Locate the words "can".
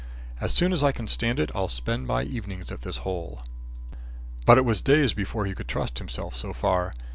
0.91-1.07